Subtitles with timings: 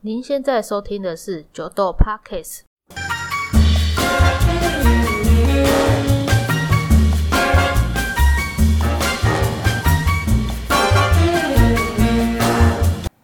[0.00, 2.60] 您现在收听的是九豆 Podcast。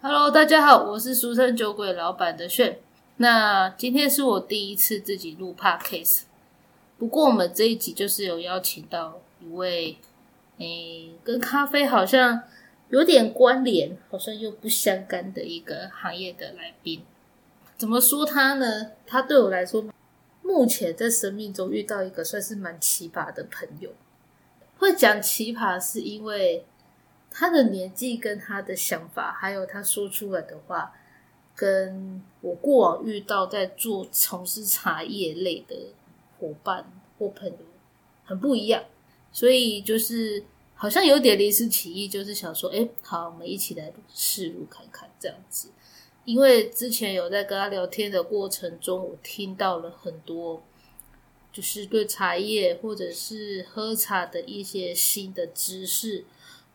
[0.02, 2.80] Hello，大家好，我是俗称酒鬼老板的炫。
[3.18, 6.22] 那今天是我第一次自己录 Podcast，
[6.98, 9.98] 不过我们这一集就是有邀请到一位，
[10.58, 12.42] 诶、跟咖啡好像
[12.90, 17.02] 有点关联，好像又不相干的一个行业的来宾。
[17.76, 18.92] 怎么说他呢？
[19.06, 19.84] 他对我来说，
[20.42, 23.90] 目前在生命中遇到一个算是蛮奇葩的朋友。
[24.76, 26.64] 会讲奇葩，是因为
[27.30, 30.92] 他的年纪跟他的想法，还有他说出来的话，
[31.56, 35.92] 跟我过往遇到在做从事茶叶类的
[36.38, 36.84] 伙伴
[37.18, 37.56] 或朋友
[38.24, 38.84] 很不一样，
[39.32, 40.44] 所以就是
[40.84, 45.70] 好像有点临时起意，就是想说，哎，好，我们一起来试录看看这样子。
[46.26, 50.62] 因为之前有在跟他聊天的过程中，我听到了很多，
[51.50, 56.26] 就是对茶叶或者是喝茶的一些新的知识，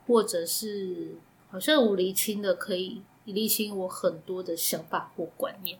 [0.08, 1.16] 或者是
[1.52, 5.78] 好像我厘清的可以厘清我很多的想法或观念。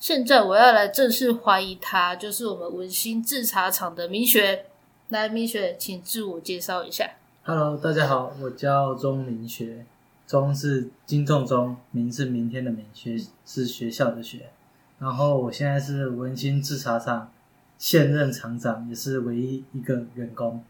[0.00, 4.66] 现在我要来正式怀疑他，就是我们文心制茶厂的明学。
[5.10, 7.19] 来，明学，请自我介绍一下。
[7.42, 9.86] Hello，大家好，我叫钟明学，
[10.26, 14.50] 钟是金仲钟，明是明天的明，学是学校的学。
[14.98, 17.32] 然后我现在是文心制茶厂
[17.78, 20.62] 现任厂长，也是唯一一个员工，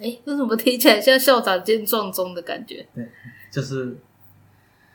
[0.00, 2.86] 哎，为什么听起来像校长兼撞钟的感觉？
[2.94, 3.10] 对
[3.50, 3.98] 就是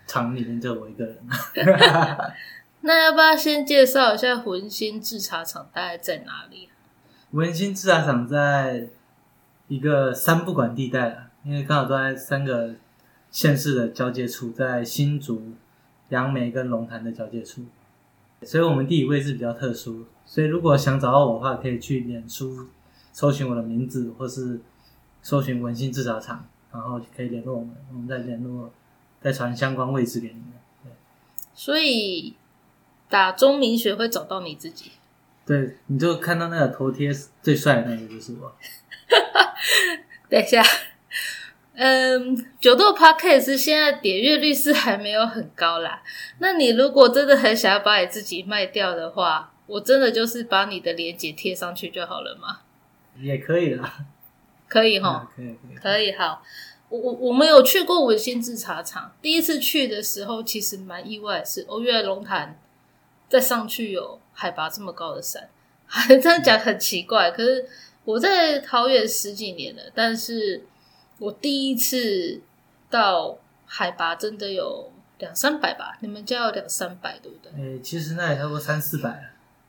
[0.07, 1.17] 厂里面就我一个人。
[2.81, 6.69] 那要不要先介绍一下文心制茶厂大概在哪里？
[7.31, 8.87] 文心制茶厂在
[9.67, 12.75] 一个三不管地带了，因为刚好都在三个
[13.29, 15.53] 县市的交界处，在新竹、
[16.09, 17.63] 杨梅跟龙潭的交界处，
[18.43, 20.05] 所以我们地理位置比较特殊。
[20.25, 22.67] 所以如果想找到我的话，可以去脸书
[23.11, 24.59] 搜寻我的名字，或是
[25.21, 28.71] 搜寻文心制茶厂，然后可以联络我们，我们再联络，
[29.21, 30.53] 再传相关位置给你们。
[30.83, 30.91] 对
[31.53, 32.35] 所以
[33.09, 34.91] 打中明学会找到你自己。
[35.47, 37.09] 对，你就看到那个头贴
[37.41, 38.53] 最帅的那个就是我。
[40.29, 40.61] 等一下，
[41.73, 46.03] 嗯，九豆 Podcast 现在点阅率是还没有很高啦。
[46.39, 52.59] 那你如果真的很想要把你自己卖掉的话，我真的就是把你的链接贴上去就好了嘛？
[53.17, 54.05] 也可以啦，
[54.67, 55.31] 可以哈。
[55.37, 55.77] 嗯可以可以。
[55.81, 56.43] 可以，好。
[56.89, 62.57] 我我我们有去过文心制茶厂，第一次去的时候其实蛮意外是，哦，原来龙潭
[63.27, 65.49] 再上去有海拔这么高的山，
[66.21, 67.31] 这样讲很奇怪。
[67.31, 67.65] 可是
[68.05, 70.63] 我在桃园十几年了，但是
[71.17, 72.39] 我第一次
[72.87, 75.97] 到海拔真的有两三百吧？
[76.01, 77.51] 你们家有两三百对不对？
[77.59, 79.23] 诶、其实那也差不多三四百了。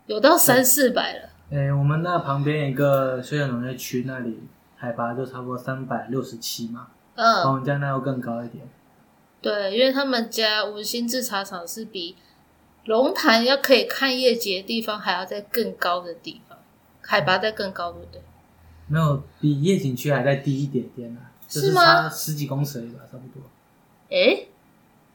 [0.05, 1.31] 有到三四百了。
[1.49, 4.39] 诶、我们那旁边一个休闲农业区那里
[4.77, 8.69] 海拔就差不多三百六十七嘛，嗯，我们家那又更高一点。
[9.41, 12.17] 对，因为他们家文心制茶厂是比
[12.89, 16.59] 龙潭要可以看夜景的地方还要在更高的地方，
[17.03, 18.23] 海拔在更高，对不对？
[18.87, 23.43] 没有比夜景区还再低一点点啊，就是是吗差十几公尺吧，差不多。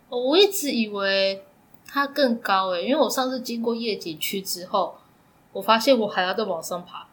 [0.10, 1.44] 我一直以为
[1.88, 4.96] 它更高诶，因为我上次经过夜景区之后，
[5.52, 7.08] 我发现我还要再往上爬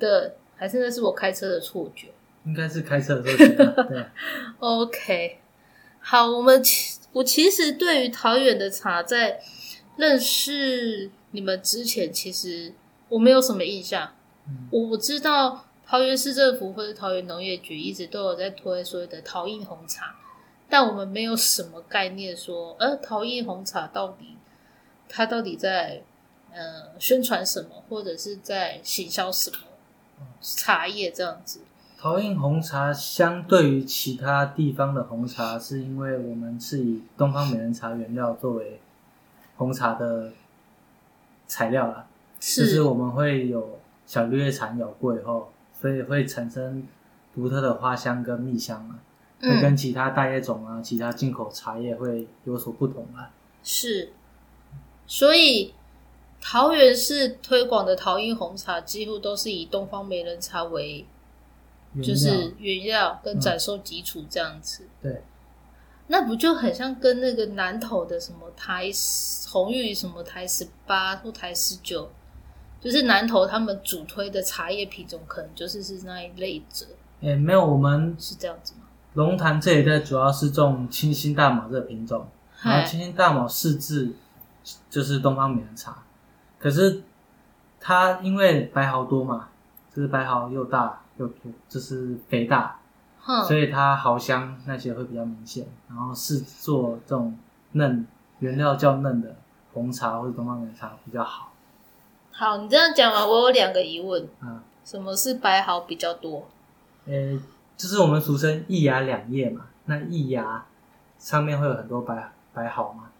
[0.00, 2.08] 的，还是那是我开车的错觉。
[2.44, 4.10] 应该是开车的时候觉，
[4.58, 5.38] OK，
[6.00, 9.38] 好，我们其我其实对于桃园的茶，在
[9.98, 12.72] 认识你们之前，其实
[13.10, 14.12] 我没有什么印象。
[14.48, 20.14] 嗯我我知道桃园市政府或者桃园农业局一直都有在推所谓的桃印红茶，
[20.70, 24.36] 但我们没有什么概念说，呃，桃印红茶到底
[25.08, 26.02] 它到底在
[26.52, 29.56] 呃宣传什么，或者是在行销什么
[30.40, 31.60] 茶叶这样子。
[31.98, 38.80] 桃印红茶相对于其他地方的红茶，是因为我们是以东方美人茶原料作为
[39.58, 40.32] 红茶的
[41.46, 42.06] 材料啦，
[42.40, 46.86] 就是我们会有小绿叶蝉咬过以后，所以会产生
[47.34, 49.00] 独特的花香跟蜜香嘛，
[49.40, 53.30] 会嗯跟其他大叶种啊、其他进口茶叶会有所不同啊。
[53.62, 54.12] 是，
[55.06, 55.74] 所以
[56.40, 61.04] 桃园市推广的桃印红茶几乎都是以东方美人茶为
[62.02, 63.20] 就是原料。
[63.24, 64.84] 跟展售基础这样子。
[65.02, 65.22] 对，
[66.08, 72.10] 那不就很像跟那个南投的什么台十红玉什么台十八或台十九，
[72.80, 76.86] 就是南投他们主推的茶叶品种，可能就是是那一类者，
[77.20, 78.80] 诶、没有，我们是这样子吗？
[79.14, 82.26] 龙潭这一带主要是种清新大卯这个品种，
[82.62, 84.12] 然后，清新大卯四制
[84.88, 86.04] 就是东方美人茶。
[86.58, 87.02] 可是
[87.80, 89.48] 它因为白毫多嘛，
[89.94, 92.78] 就是白毫又大又多，就是肥大，
[93.28, 95.66] 哼，所以它毫香那些会比较明显。
[95.88, 97.38] 然后是做这种
[97.72, 98.06] 嫩
[98.38, 99.36] 原料较嫩的
[99.74, 101.52] 红茶或者东方美人茶比较好。
[102.32, 106.48] 好，你这样讲完，我有两个疑问：嗯，什么是白毫比较多？
[107.06, 107.38] 呃，
[107.76, 109.66] 就是我们俗称一芽两叶嘛。
[109.86, 110.64] 那一芽
[111.18, 113.10] 上面会有很多白白毫嘛，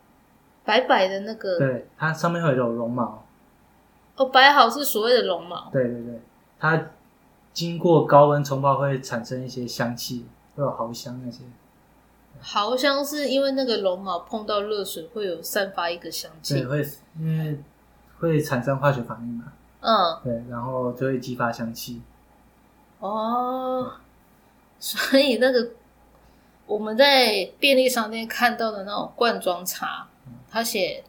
[0.65, 3.25] 白白的那个对，它上面会有绒毛。
[4.17, 5.69] 哦，白毫是所谓的绒毛。
[5.73, 6.21] 对对对，
[6.59, 6.81] 它
[7.59, 10.25] 经过高温冲泡会产生一些香气，
[10.55, 11.41] 会有毫香那些。
[12.39, 16.65] 毫香是因为那个绒毛碰到热水会有散发一个香对，气。
[16.65, 16.89] 会
[17.19, 17.61] 因为
[18.21, 22.01] 会产生化学反应嘛，嗯，对，然后就会激发香气。
[23.01, 23.91] 哦，
[24.79, 25.71] 所以那个
[26.65, 30.07] 我们在便利商店看到的那种罐装茶，
[30.49, 31.03] 它写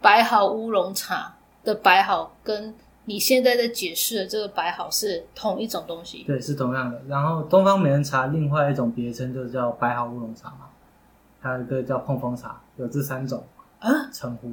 [0.00, 2.74] 白毫乌龙茶的白毫，跟
[3.10, 6.22] 你现在在解释的这个白毫是同一种东西。
[6.22, 7.02] 对，是同样的。
[7.08, 10.68] 然后东方美人茶另外一种别称就是叫白毫乌龙茶嘛，
[11.40, 13.42] 还有一个叫碰风茶，有这三种
[13.80, 14.52] 啊称呼。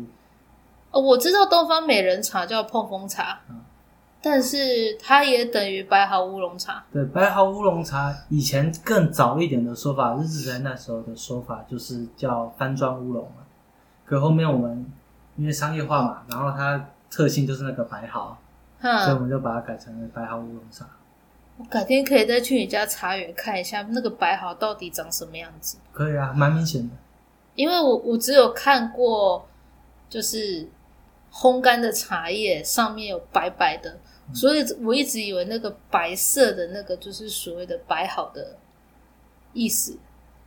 [0.89, 3.61] 哦，我知道东方美人茶叫碰风茶，嗯
[4.19, 6.83] 但是它也等于白毫乌龙茶。
[6.91, 13.45] 对，白毫乌龙茶以前更早一点的说法，日治时代那时候的说法就是叫翻装乌龙嘛。
[14.03, 14.83] 可后面我们
[15.35, 18.35] 因为商业化嘛，然后它特性就是那个白毫，
[18.81, 20.87] 所以我，们就把它改成了白毫乌龙茶。
[21.57, 25.77] 我改天可以再去你家茶园看一下那个白毫到底长什么样子。
[25.91, 26.95] 可以啊，蛮明显的。
[27.55, 29.47] 因为我我只有看过，
[30.07, 30.67] 就是
[31.31, 33.97] 烘干的茶叶上面有白白的，
[34.31, 38.55] 所以我一直以为那个白色的那个就是所谓的白好的
[39.53, 39.97] 意思。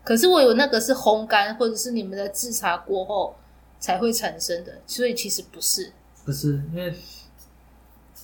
[0.05, 3.35] 可是我以为那个是烘干，或者是你们在制茶过后
[3.81, 5.93] 才会产生的，所以其实不是，
[6.25, 6.95] 不是因为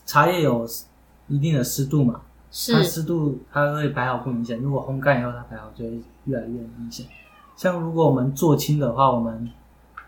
[0.07, 0.67] 茶叶有
[1.29, 4.59] 一定的湿度嘛，是它湿度它会白毫不明显。
[4.59, 7.05] 如果烘干以后，它白毫就会越来越明显。
[7.57, 9.51] 像如果我们做青的话，我们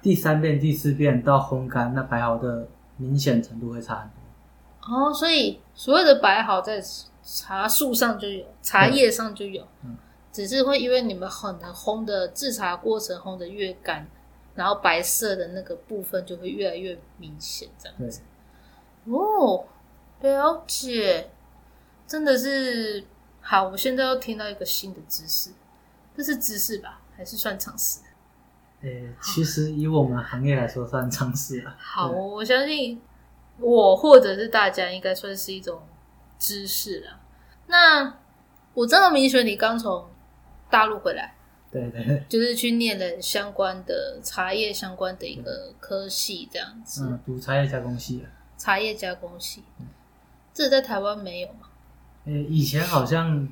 [0.01, 5.09] 第三遍、第四遍到烘干，那白毫的明显程度会差很多。
[5.09, 6.81] 哦，所以所谓的白毫在
[7.23, 9.97] 茶树上就有，茶叶上就有，嗯
[10.31, 14.07] 只是会因为你们很能烘的制茶过程烘的越干，
[14.55, 18.21] 然后白色的那个部分就会越来越明显，这样，子。
[19.07, 19.65] 哦，
[20.21, 21.31] 了解，
[22.07, 23.05] 真的是
[23.41, 23.69] 好。
[23.69, 25.51] 我现在又听到一个新的知识，
[26.17, 28.01] 这是知识吧，还是算常识？
[28.83, 31.75] 诶、其实以我们行业来说，算常识了。
[31.79, 33.01] 好，我相信
[33.59, 35.83] 我或者是大家应该算是一种
[36.39, 37.21] 知识了。
[37.67, 38.19] 那
[38.75, 40.09] 我知道明显你刚从
[40.71, 41.35] 大陆回来，
[41.73, 48.31] 对对对，就是去念了相关的茶叶相关的一个科系，这样子，嗯，读茶叶加工系啊。
[48.57, 49.65] 茶叶加工系。
[50.59, 51.69] 这在台湾没有嘛？
[52.25, 53.49] 诶、以前好像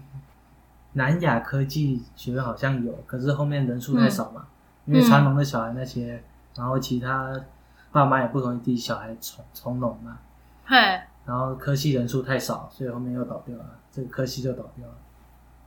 [0.94, 4.48] 南亚科技学院好像有，可是后面人数太少嘛，
[4.86, 6.20] 因为传农的小孩那些，
[6.56, 7.44] 然后其他
[7.92, 10.18] 爸妈也不同意自己小孩从从农嘛，
[10.64, 14.94] 嗨，然后科系人数太少，所以后面又倒掉了，这个科系就倒掉了。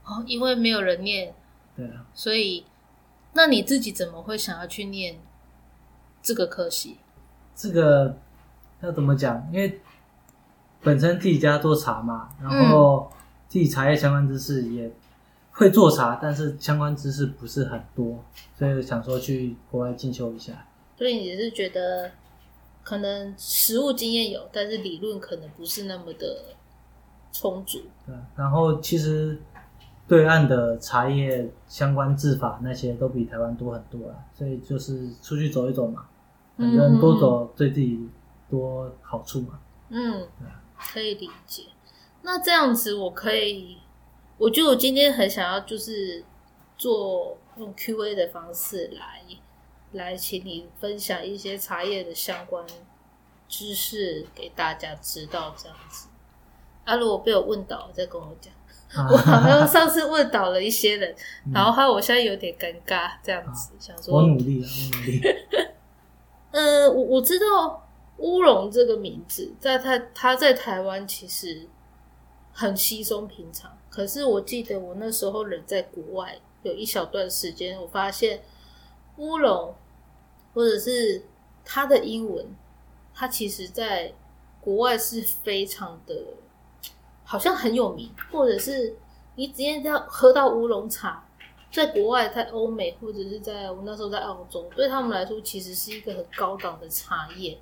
[0.04, 1.32] 哦，因为没有人念，
[1.74, 2.66] 对啊，所以
[3.32, 5.18] 那你自己怎么会想要去念
[6.20, 6.98] 这个科系？
[7.54, 8.14] 这个
[8.82, 9.48] 要怎么讲？
[9.50, 9.80] 因为
[10.82, 13.10] 本身自己家做茶嘛，然后
[13.48, 14.90] 自己茶叶相关知识也
[15.50, 18.24] 会做茶，但是相关知识不是很多，
[18.58, 20.66] 所以想说去国外进修一下。
[20.96, 22.10] 所以你是觉得
[22.82, 26.44] 可能实务经验有，但是理论可能不是那么的
[27.32, 27.80] 充足。
[28.06, 29.38] 对啊，然后其实
[30.08, 36.06] 对岸的茶叶相关制法那些都比台湾多很多啊，所以就是出去走一走嘛，
[36.56, 38.08] 反正多走对自己
[38.48, 39.58] 多好处嘛。
[39.90, 40.26] 嗯，
[40.92, 41.64] 可以理解。
[42.22, 43.78] 那这样子，我可以，
[44.38, 46.24] 我觉得我今天很想要就是
[46.76, 49.22] 做用 Q&A 的方式来
[49.92, 52.64] 来，请你分享一些茶叶的相关
[53.48, 56.08] 知识给大家知道，这样子。
[56.84, 58.52] 啊，如果被我问倒，再跟我讲。
[59.08, 61.14] 我好像上次问倒了一些人，
[61.54, 65.20] 然后害我现在有点尴尬，这样子想说，我努力了，我努力。
[66.50, 67.88] 呃，我我知道
[68.20, 71.66] 乌龙这个名字，在台它在台湾其实
[72.52, 73.76] 很稀松平常。
[73.88, 78.42] 可是我记得我那时候人在国外，有一小段时间，我发现
[79.16, 79.74] 乌龙
[80.52, 81.22] 或者是
[81.64, 82.46] 它的英文，
[83.14, 84.12] 它其实在
[84.60, 86.14] 国外是非常的，
[87.24, 88.94] 好像很有名，或者是
[89.36, 91.26] 你今天要喝到乌龙茶，
[91.72, 97.58] 在国外，在欧美或者是在我那时候在澳洲，对他们来说其实是一个很高档的茶叶。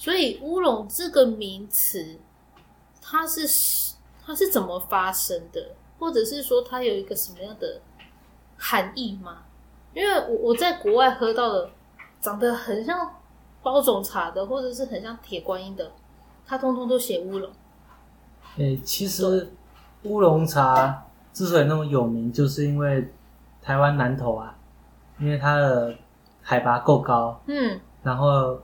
[0.00, 2.18] 所以乌龙这个名词，
[3.02, 7.82] 它是它是怎么发生的，或者是说它有一个什么样的
[8.56, 9.42] 含义吗？
[9.92, 11.70] 因为我我在国外喝到的
[12.18, 13.16] 长得很像
[13.62, 15.92] 包种茶的，或者是很像铁观音的，
[16.46, 17.50] 它通通都写乌龙。
[18.56, 19.52] 诶、其实
[20.04, 21.04] 乌龙茶
[21.34, 23.12] 之所以那么有名，就是因为
[23.60, 24.56] 台湾南投啊，
[25.18, 25.94] 因为它的
[26.40, 28.58] 海拔够高，嗯然后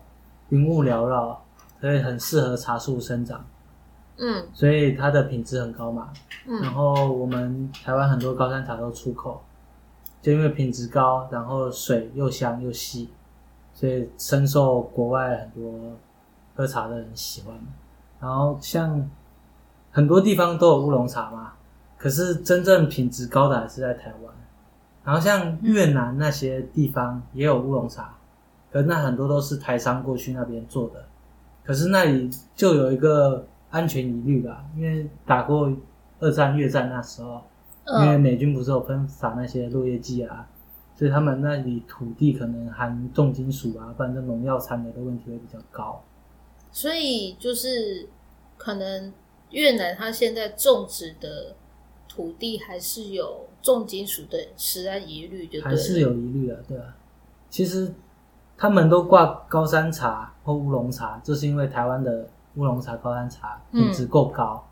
[0.50, 1.42] 云雾缭绕，
[1.80, 3.44] 所以很适合茶树生长，
[4.18, 6.10] 嗯所以它的品质很高嘛。
[6.46, 9.42] 嗯然嗯后我们台湾很多高山茶都出口，
[10.22, 13.10] 就因为品质高，然后水又香又细，
[13.74, 15.96] 所以深受国外很多
[16.54, 17.54] 喝茶的人喜欢。
[18.20, 19.10] 然后像
[19.90, 21.52] 很多地方都有乌龙茶嘛，
[21.98, 24.34] 可是真正品质高的还是在台湾。
[25.04, 28.14] 然后像越南那些地方也有乌龙茶，
[28.76, 31.02] 可那很多都是台商过去那边做的，
[31.64, 35.72] 可是那里就有一个安全疑虑吧，因为打过
[36.20, 37.42] 二战、越战那时候，
[37.86, 40.46] 因为嗯美军不是有喷洒那些落叶剂啊，
[40.94, 46.04] 所以他们那里土地可能含重金属啊，不然这农药残留的问题会比较高。
[46.70, 48.06] 所以就是
[48.58, 49.10] 可能
[49.52, 51.56] 越南它现在种植的
[52.06, 56.94] 土地还是有重金属的食安疑虑，就对还是有疑虑的，对啊。
[57.48, 57.90] 其实
[58.58, 64.66] 他们都挂高山茶或乌龙茶，就是因为台湾的乌龙茶、高山茶品质够高，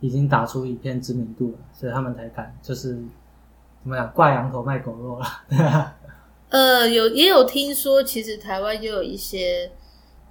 [0.00, 2.94] 已经打出一片知名度了，所以他们才敢就是
[3.82, 5.94] 怎么讲挂羊头卖狗肉了，对啊。
[6.48, 9.70] 呃，有也有听说，其实台湾也有一些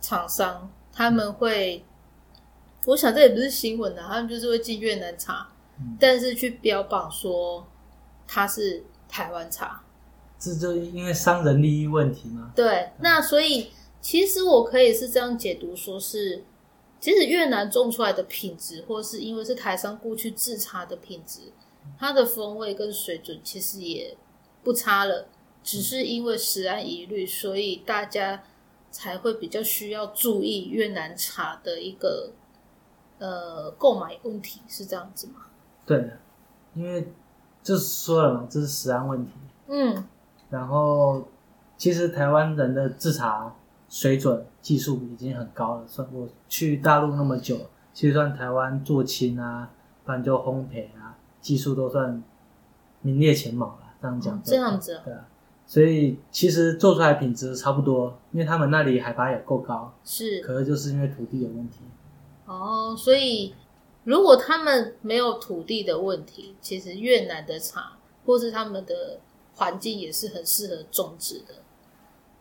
[0.01, 1.85] 厂商，他们会，
[2.87, 5.47] 我想这也不是新闻啊，他们就是会进越南茶，
[5.79, 7.67] 嗯但是去标榜说
[8.25, 9.79] 它是台湾茶。
[10.39, 12.51] 这就因为商人利益问题嘛。
[12.55, 16.43] 对，那所以其实我可以是这样解读，说是
[16.99, 21.51] 其实越南种出来的品质，或是因为是台商过去制茶的品质，
[21.97, 24.15] 它的风味跟水准其实也
[24.63, 25.27] 不差了，
[25.63, 28.43] 只是因为食安疑虑，所以大家
[28.91, 32.31] 才会比较需要注意越南茶的一个
[33.19, 35.47] 呃购买问题，是这样子吗？
[35.85, 36.11] 对，
[36.75, 37.11] 因为
[37.63, 39.31] 就是说了嘛，这是食安问题。
[39.69, 40.07] 嗯
[40.49, 41.27] 然后，
[41.75, 43.53] 其实台湾人的制茶
[43.89, 45.83] 水准、技术已经很高了。
[45.87, 47.57] 算我去大陆那么久，
[47.93, 49.69] 其实算台湾做青啊，
[50.05, 52.23] 不然就烘焙啊，技术都算
[53.01, 53.79] 名列前茅了。
[54.01, 55.27] 这样讲、哦这样子啊对啊。
[55.65, 61.79] 所以其实做出来品质差不多，因为他们那里海拔也够高，是可是就是因为土地有问题。
[62.45, 63.53] 哦，所以
[64.05, 69.19] 如果他们没有土地的问题，其实越南的茶或是他们的
[69.57, 71.55] 环境也是很适合种植的。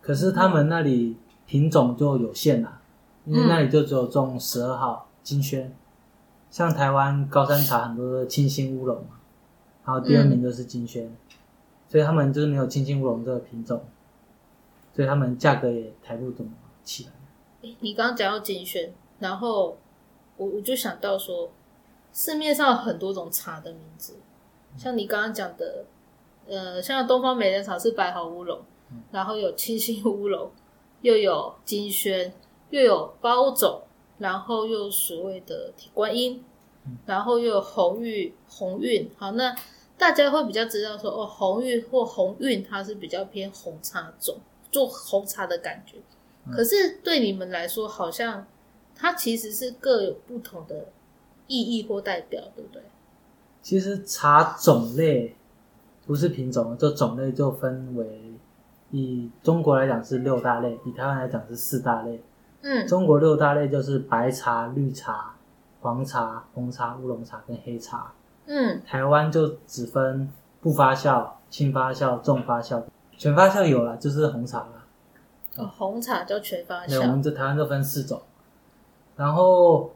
[0.00, 2.80] 可是他们那里品种就有限啦，
[3.25, 5.75] 因为嗯那里就只有种十二号金萱，
[6.50, 9.18] 像台湾高山茶很多都是清新乌龙嘛，
[9.85, 11.12] 然后第二名就是金萱，
[11.88, 13.82] 所以他们就是没有清新乌龙这个品种，
[14.94, 16.52] 所以他们价格也抬不怎么
[16.85, 17.11] 起来。
[17.62, 19.76] 诶你刚刚讲到金萱，然后
[20.37, 21.50] 我我就想到说，
[22.12, 24.14] 市面上有很多种茶的名字，
[24.76, 25.85] 像你刚刚讲的，
[26.48, 28.60] 呃，像东方美人茶是白毫乌龙，
[29.10, 30.50] 然后有清新乌龙，
[31.00, 32.32] 又有金萱，
[32.70, 33.82] 又有包种，
[34.18, 36.44] 然后又所谓的铁观音，
[37.04, 39.10] 然后又有红玉、红韵。
[39.16, 39.54] 好，那
[39.98, 44.36] 大家会比较知道说，哦，红玉或红韵它是比较偏红茶种，
[44.70, 45.96] 做红茶的感觉。
[46.52, 48.46] 可是对你们来说，好像
[48.94, 50.92] 它其实是各有不同的
[51.48, 52.82] 意义或代表，对不对？
[53.62, 55.34] 其实茶种类
[56.06, 58.32] 不是品种，就种类就分为
[58.92, 62.22] 以中国来讲是六大类，以台湾来讲是四大类。
[62.62, 65.34] 嗯中国六大类就是白茶、绿茶、
[65.80, 68.12] 黄茶、红茶、乌龙茶跟黑茶。
[68.46, 72.82] 嗯台湾就只分不发酵、轻发酵、重发酵。
[73.18, 74.84] 全发酵有了，就是红茶了。
[75.56, 78.20] 哦，红茶就全发对，我们酵，这台湾就分四种，
[79.16, 79.90] 然后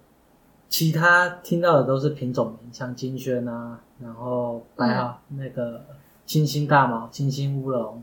[0.70, 5.84] 其他听到的都是品种名，像金萱啊，然后白毫、那个
[6.24, 8.02] 清新大毛、清新乌龙，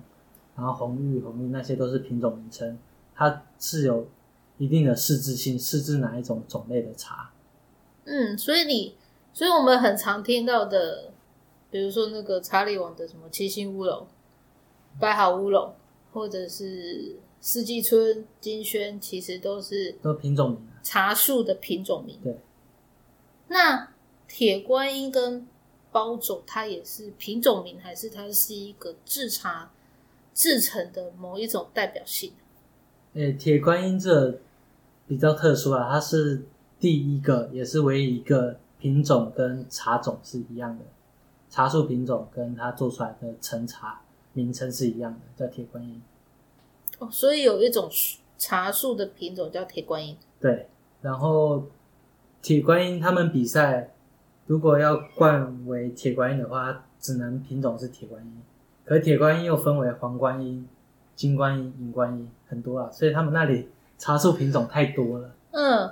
[0.54, 2.78] 然后红玉、红玉那些都是品种名称，
[3.16, 4.06] 它是有
[4.58, 7.32] 一定的适制性，适制哪一种种类的茶。
[8.04, 8.96] 嗯，所以你，
[9.32, 11.14] 所以我们很常听到的，
[11.72, 14.06] 比如说那个查理王的什么七星乌龙、
[15.00, 15.74] 白毫乌龙，
[16.12, 22.20] 或者是四季春、金萱，其实都是都品种名啊，茶树的品种名。
[22.22, 22.38] 对。
[23.48, 23.90] 那
[24.28, 25.48] 铁观音跟
[25.92, 29.72] 包种它也是品种名，还是它是一个制茶
[30.34, 32.34] 制成的某一种代表性？
[33.14, 34.40] 诶，铁观音这
[35.08, 36.46] 比较特殊啊，它是
[36.80, 40.86] 第一个也是唯一一个品种跟茶种是一样的，
[41.50, 44.02] 茶树品种跟它做出来的陈茶
[44.34, 46.02] 名称是一样的，叫铁观音。
[47.00, 47.90] 哦，所以有一种
[48.38, 50.16] 茶树的品种叫铁观音。
[50.40, 50.68] 对，
[51.02, 51.64] 然后
[52.48, 53.92] 铁观音他们比赛，
[54.46, 58.42] 如果要冠为铁观音的话，只能品种是铁观音。
[58.86, 60.66] 可铁观音又分为黄观音、
[61.14, 65.36] 金观音、银观音，很多啊，所以他们那里茶树品种太多了。
[65.52, 65.92] 嗯，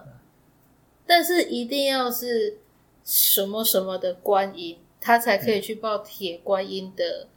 [1.05, 2.59] 但是一定要是
[3.03, 7.27] 什么什么的观音，他才可以去报铁观音的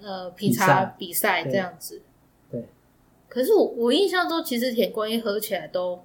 [0.00, 2.00] 呃品茶比赛这样子。
[2.48, 2.68] 对。
[3.28, 6.04] 可是我我印象中，其实铁观音喝起来都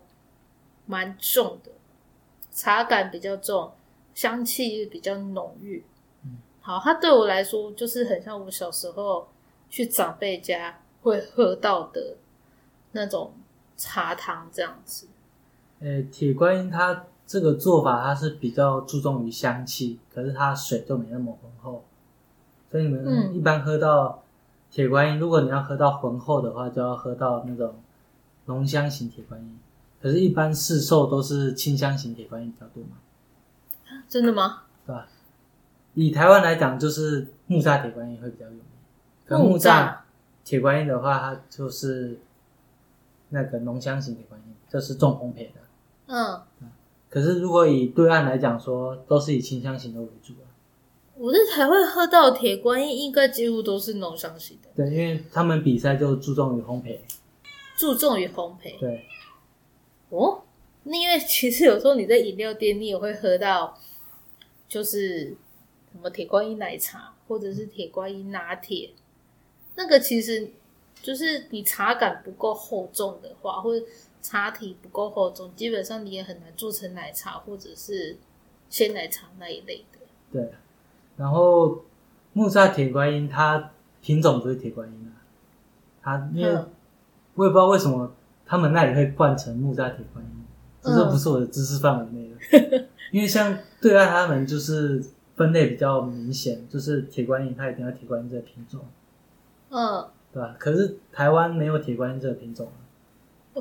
[0.87, 1.69] 蛮重的，
[2.57, 3.71] 茶感比较重，
[4.15, 5.83] 香气比较浓郁。
[6.23, 9.27] 嗯，好，它对我来说就是很像我小时候
[9.69, 12.15] 去长辈家会喝到的
[12.93, 13.31] 那种
[13.77, 15.05] 茶汤这样子。
[15.79, 21.83] 呃，铁观音它这个做法，它是比较注重于香气，可是它水就没那么浑厚，
[22.71, 24.23] 所以你们一般喝到
[24.71, 27.75] 铁观音，如果你要喝到浑厚的话，就要喝到那种
[28.45, 29.59] 浓香型铁观音。
[29.99, 32.89] 可是，一般市售都是清香型铁观音比较多嘛？
[34.07, 34.63] 真的吗？
[34.85, 35.07] 对吧？
[35.95, 38.61] 以台湾来讲，就是木栅铁观音会比较有名。
[39.49, 39.95] 木栅
[40.45, 42.19] 铁观音的话，它就是
[43.29, 45.59] 那个浓香型铁观音，这是重烘焙的。
[46.05, 46.69] 嗯，
[47.09, 50.45] 可是如果以对岸来讲，说都是以清香型的为主啊。
[51.15, 54.69] 我在台湾喝到铁观音，应该几乎都是浓香型的。
[54.75, 56.99] 对，因为他们比赛就注重于烘焙，
[57.79, 58.79] 注重于烘焙。
[58.79, 59.03] 对。
[60.09, 60.43] 哦，
[60.83, 63.77] 那因为其实有时候你在饮料店，你也会喝到，
[64.67, 65.35] 就是
[65.91, 68.91] 什么铁观音奶茶，或者是铁观音拿铁。
[69.75, 70.51] 那个其实
[71.01, 73.85] 就是你茶感不够厚重的话，或者。
[74.19, 78.17] 茶体不够厚重，基本上你也很难做成奶茶或者是
[78.67, 79.99] 鲜奶茶那一类的。
[80.31, 80.51] 对，
[81.15, 81.85] 然后
[82.33, 85.21] 木栅铁观音它品种不是铁观音啊，
[86.01, 86.51] 它因为
[87.35, 88.11] 我也不知道为什么
[88.47, 90.31] 他们那里会灌成木栅铁观音，
[90.81, 92.85] 这都不是我的知识范围内的。
[93.11, 95.03] 因为像对岸他们就是
[95.35, 98.81] 分类比较明显，就是铁观音它一定要铁观音这个品种，
[99.69, 100.55] 嗯，对吧？
[100.57, 102.69] 可是台湾没有铁观音这个品种。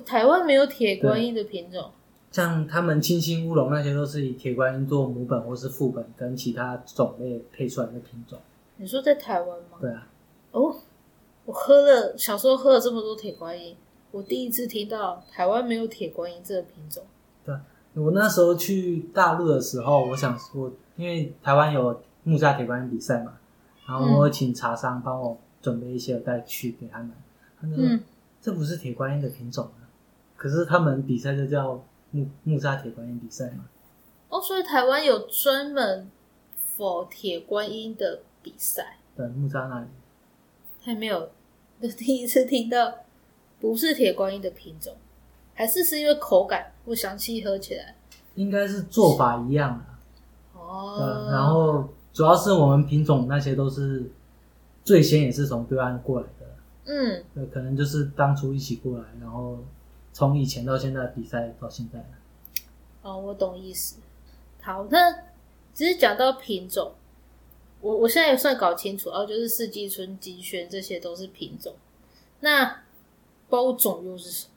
[0.04, 1.90] 台湾没有铁观音的品种，
[2.30, 8.38] 像他们清新乌龙那些都是以铁观音做母本或是副本，跟其他种类配出来的品种。
[8.76, 9.78] 你说在台湾吗？
[9.80, 10.06] 对啊。
[10.50, 10.76] 哦，
[11.46, 13.74] 我喝了小时候喝了这么多铁观音，
[14.16, 17.04] 我第一次听到台湾没有铁观音这个品种。
[17.44, 17.54] 对，
[17.92, 23.38] 我那时候去大陆的时候，我想说，因为台湾有木栅铁观音比赛嘛，
[23.86, 27.12] 然后我请茶商帮我准备一些带去给他们。
[27.60, 28.00] 嗯，
[28.40, 29.84] 这不是铁观音的品种啊。
[30.34, 33.66] 可是他们比赛就叫木木栅铁观音比赛嘛？
[34.30, 36.10] 哦，所以台湾有专门
[36.56, 38.96] 否铁观音的比赛。
[39.14, 39.86] 对，木栅那里。
[40.80, 41.28] 还没有，
[41.98, 42.94] 第一次听到
[43.70, 44.94] 不是铁观音的品种，
[45.54, 47.94] 还是是因为口感或香气喝起来？
[48.34, 49.98] 应该是做法一样啊。
[50.54, 51.28] 哦。
[51.30, 54.10] 然后主要是我们品种那些都是
[54.84, 56.46] 最先也是从对岸过来的。
[56.86, 57.24] 嗯。
[57.34, 59.58] 对，可能就是当初一起过来，然后。
[60.18, 62.02] 从以前到现在比赛到现在
[63.02, 63.96] 哦，我懂意思。
[64.62, 65.12] 好，那
[65.74, 66.94] 只是讲到品种，
[67.82, 71.74] 我我现在也算搞清楚哦，就是四季春、金萱这些都是品种。
[72.40, 72.84] 那
[73.48, 74.50] 包种又是什么？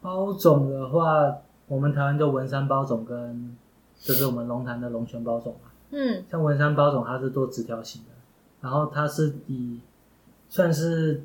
[0.00, 3.56] 包种的话，我们台湾就文山包种跟
[3.98, 5.70] 就是我们龙潭的龙泉包种嘛。
[5.90, 8.08] 嗯，像文山包种，它是做直条型的，
[8.60, 9.80] 然后它是以
[10.48, 11.22] 算是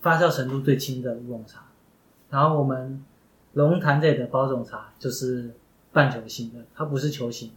[0.00, 1.64] 发酵程度最轻的乌龙茶。
[2.30, 3.04] 然后我们
[3.52, 5.50] 龙潭这里的包种茶就是
[5.92, 7.50] 半球形的，它不是球形，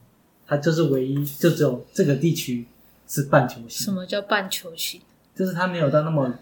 [0.45, 2.65] 它就是唯一就只有这个地区
[3.07, 3.85] 是半球形。
[3.85, 5.01] 什么叫半球形？
[5.33, 6.33] 就是它没有到那么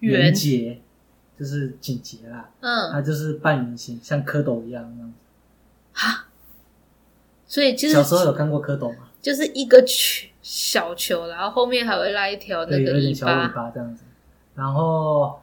[0.00, 0.80] 圆结，
[1.38, 2.50] 就是紧结啦。
[2.60, 5.18] 嗯，它就是半圆形，像蝌蚪一样那样子。
[5.92, 6.26] 哈，
[7.46, 9.08] 所以就是小时候有看过蝌蚪吗？
[9.20, 14.04] 就是一个球小球，然后后面还会拉一条那个尾巴这样子，
[14.54, 15.40] 然后。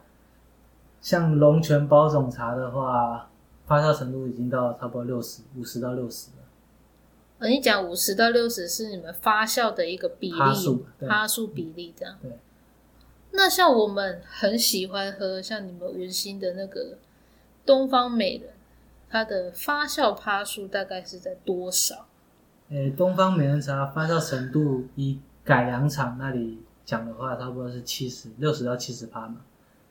[1.04, 3.28] 像龙泉包种茶的话，
[3.66, 6.36] 发酵程度已经到差不多六十五十到六十了。
[7.40, 10.38] 呃，你讲五十到六十是你们发酵的一个比例，
[11.06, 12.16] 哈数比例这样。
[12.22, 12.30] 对。
[13.36, 16.98] 那像我们很喜欢喝像你们原心的那个
[17.66, 18.50] 东方美人，
[19.10, 22.06] 它的发酵趴数大概是在多少？
[22.70, 29.40] 诶，东方美人茶发酵程度以改良厂那里讲的话，差不多是七十六十到七十趴嘛。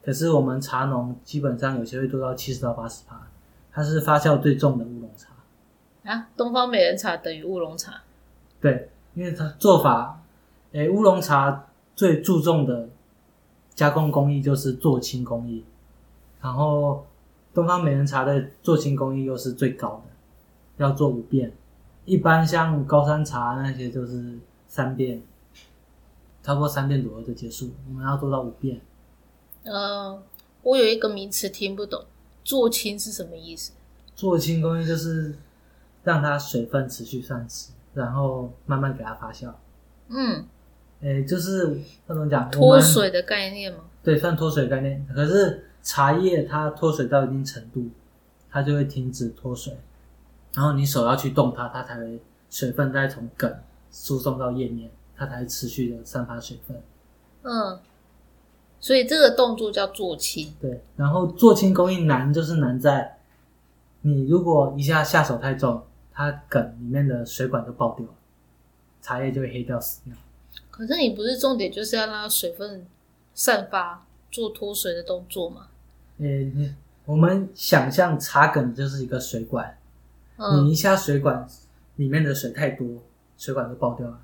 [0.02, 3.28] 可是我们茶农基本上有些会做到七十到八十趴，
[3.72, 5.30] 它是发酵最重的乌龙茶。
[6.10, 8.02] 啊，东方美人茶等于乌龙茶。
[8.62, 10.22] 对，因为它做法，
[10.72, 12.90] 诶，乌龙茶最注重的
[13.76, 15.64] 加工工艺就是做青工艺，
[16.42, 17.06] 然后
[17.54, 20.12] 东方美人茶的做青工艺又是最高的，
[20.78, 21.54] 要做五遍。
[22.06, 25.22] 一般像高山茶那些就是三遍，
[26.42, 27.72] 差不多三遍左右就结束。
[27.88, 28.82] 我们要做到五遍。
[29.64, 30.22] 嗯，
[30.62, 32.04] 我有一个名词听不懂，
[32.44, 33.72] 做青是什么意思？
[34.16, 35.34] 做青工艺就是
[36.04, 39.54] 让它水分持续散失，然后慢慢给它发酵。
[40.10, 40.46] 嗯，
[41.04, 43.80] 诶，就是那种讲脱水的概念吗？
[44.02, 45.06] 对，算脱水概念。
[45.14, 47.90] 可是茶叶它脱水到一定程度，
[48.50, 49.78] 它就会停止脱水，
[50.54, 53.54] 然后你手要去动它，它才会水分再从梗
[53.92, 56.82] 输送到叶面，它才会持续的散发水分。
[57.44, 57.78] 嗯，
[58.80, 60.56] 所以这个动作叫做青。
[60.62, 63.18] 对，然后做青工艺难就是难在，
[64.02, 68.14] 你如果一下下手太重，它梗里面的水管就爆掉了，
[69.02, 70.14] 茶叶就会黑掉死掉。
[70.76, 72.84] 可是你不是重点就是要让它水分
[73.36, 75.68] 散发，做脱水的动作吗？
[77.06, 79.78] 我们想象茶梗就是一个水管，
[80.38, 81.48] 嗯你一下水管
[81.98, 82.88] 里面的水太多，
[83.38, 84.20] 水管就爆掉了。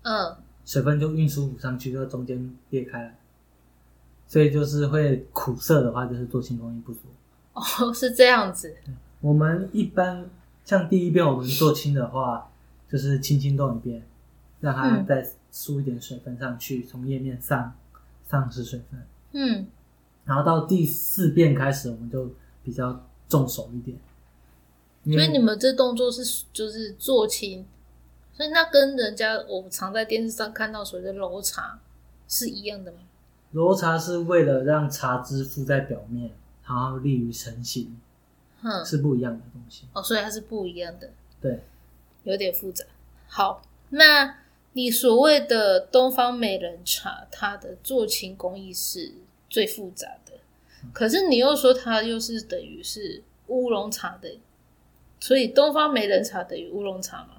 [0.00, 3.10] 嗯，水分就运输不上去，就中间裂开了，
[4.26, 7.00] 所以就是会苦涩的话，就是做轻工艺不足。
[7.52, 8.74] 哦，是这样子。
[9.20, 10.24] 我们一般
[10.64, 12.50] 像第一遍我们做轻的话，
[12.88, 14.02] 就是轻轻动一遍，
[14.60, 17.76] 让它嗯再输一点水分上去，从叶面上
[18.24, 19.06] 丧失水分。
[19.32, 19.66] 嗯，
[20.24, 22.34] 然后到第四遍开始，我们就
[22.64, 23.96] 比较重手一点。
[25.04, 27.66] 所以你们这动作是就是做轻，
[28.32, 31.78] 所以那跟人家我常在电视上看到所谓的揉茶
[32.28, 32.98] 是一样的吗？
[33.50, 36.30] 揉茶是为了让茶汁附在表面，
[36.64, 37.98] 然后利于成型，
[38.62, 39.86] 哼，是不一样的东西。
[39.92, 41.10] 哦，所以它是不一样的，
[41.40, 41.64] 对，
[42.22, 42.84] 有点复杂。
[43.26, 43.60] 好，
[43.90, 44.41] 那
[44.72, 49.12] 你所谓的东方美人茶，它的做青工艺是
[49.50, 50.32] 最复杂的，
[50.92, 54.40] 可是你又说它又是等于是乌龙茶的，
[55.20, 57.36] 所以东方美人茶等于乌龙茶吗？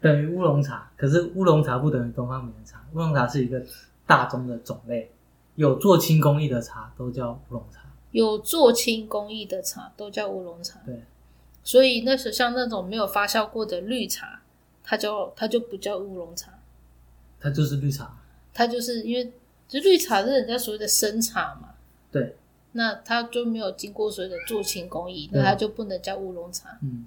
[0.00, 2.84] 等于乌龙茶，可是乌龙茶不等于东方美人茶。
[2.92, 3.60] 乌龙茶是一个
[4.06, 5.10] 大宗的种类，
[5.54, 7.80] 有做青工艺的茶都叫乌龙茶。
[8.12, 11.02] 有做青工艺的茶都叫乌龙茶，对，
[11.64, 14.42] 所以那是像那种没有发酵过的绿茶，
[14.84, 16.52] 它叫它就不叫乌龙茶，
[17.40, 18.16] 它就是绿茶。
[18.52, 19.32] 它就是因为
[19.66, 21.70] 就绿茶是人家所谓的生茶嘛，
[22.12, 22.36] 对，
[22.72, 26.78] 那它就没有经过所谓的做青工艺，那它就不能叫乌龙茶。
[26.82, 27.06] 嗯。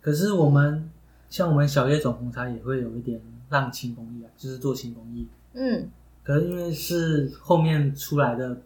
[0.00, 0.90] 可是我们
[1.28, 3.20] 像我们小叶种红茶也会有一点
[3.50, 5.26] 浪青工艺啊，就是做青工艺。
[5.52, 5.90] 嗯
[6.22, 8.60] 可是因为是后面出来的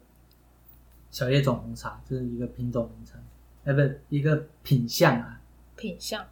[1.11, 3.21] 小叶种红茶，就是一个品种名称，
[3.65, 5.41] 哎，不，一个品相啊。
[5.77, 6.25] 品相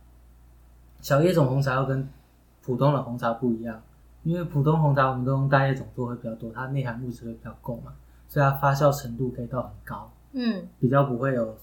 [1.00, 2.08] 小叶种红茶要跟
[2.62, 3.80] 普通的红茶不一样，
[4.24, 7.92] 因为普通红茶我们都用大叶种做会比较多，它内含物质会比较够嘛，
[8.28, 11.56] 所以它发酵程度可以到很高，嗯比较不会有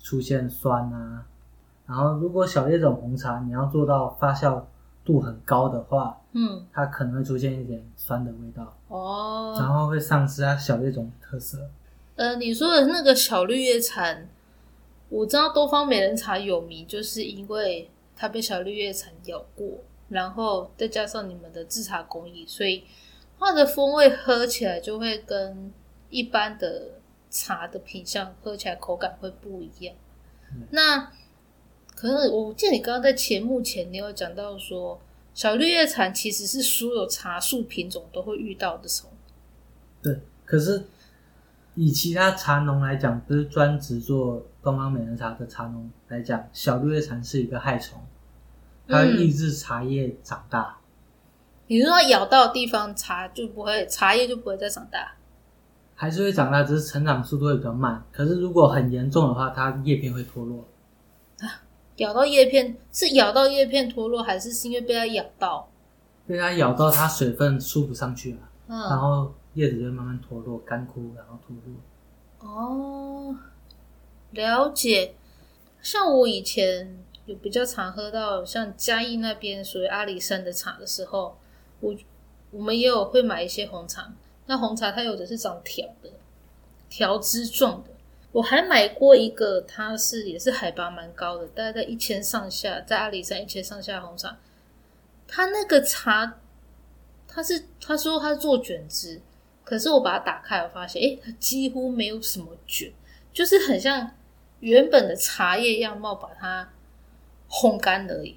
[0.00, 1.24] 出现酸啊。
[1.86, 4.62] 然后如果小叶种红茶你要做到发酵
[5.04, 11.68] 度很高的话，嗯它可能会出现一点酸的味道，哦，然后会丧失它小叶种的特色。
[12.16, 14.28] 呃，你说的那个小绿叶蝉，
[15.08, 22.84] 我知道东方美人茶有名，就是因为它被小绿叶蝉咬过，然后再加上你们的制茶工艺，所以
[23.38, 25.72] 它的风味喝起来就会跟
[26.10, 29.94] 一般的茶的品相喝起来口感会不一样。
[30.52, 31.12] 嗯那
[31.94, 35.00] 可是我记得你刚刚在前目前你有讲到说，
[35.34, 39.08] 小绿叶蝉其实是所有茶树品种都会遇到的虫。
[40.02, 40.82] 对，可是
[41.74, 48.00] 以其他茶农来讲，不是专职做东方美人茶的茶农来讲，小绿叶蝉是一个害虫，
[48.86, 50.76] 它抑制茶叶长大。
[51.66, 55.12] 你是说它咬到的地方茶就不会，茶叶就不会再长大？
[55.94, 58.02] 还是会长大，只是成长速度会比较慢。
[58.12, 60.66] 可是如果很严重的话，它叶片会脱落。
[61.96, 65.68] 咬到叶片是咬到叶片脱落，还是是因为被它咬到？
[66.26, 72.48] 被它咬到，它水分输不上去了，然嗯，后叶子就会慢慢脱落、干枯，然后脱落。
[72.48, 73.36] 哦，
[74.30, 75.14] 了解。
[75.80, 81.36] 像我以前有比较常喝到像嘉义那边属于阿里山的茶的时候，
[81.80, 81.94] 我
[82.50, 84.12] 我们也有会买一些红茶。
[84.46, 86.10] 那红茶它有的是长条的，
[86.88, 87.90] 条枝状的，
[88.32, 94.36] 我还买过一个，它是也是海拔蛮高的，大概在一千上下，在阿里山一千上下红茶。
[95.26, 96.38] 它那个茶，
[97.26, 99.20] 它是他说他做卷枝，
[99.64, 102.92] 可是我把它打开，我发现，哎，它几乎没有什么卷，
[103.32, 104.10] 就是很像
[104.60, 106.68] 原本的茶叶样貌，把它
[107.48, 108.36] 烘干而已。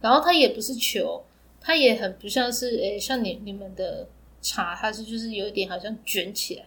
[0.00, 1.24] 然后它也不是球，
[1.60, 4.06] 它也很不像是，哎，像你你们的
[4.40, 6.66] 茶，它是就是有一点好像卷起来。